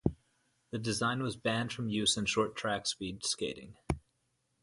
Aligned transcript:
The 0.71 0.79
design 0.79 1.21
was 1.21 1.35
banned 1.37 1.71
from 1.71 1.87
use 1.87 2.17
in 2.17 2.25
short 2.25 2.55
track 2.55 2.87
speed 2.87 3.23
skating. 3.23 3.77